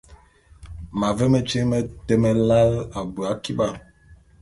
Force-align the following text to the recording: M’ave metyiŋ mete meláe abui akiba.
M’ave 0.99 1.25
metyiŋ 1.31 1.63
mete 1.69 2.13
meláe 2.21 2.77
abui 2.97 3.25
akiba. 3.33 3.67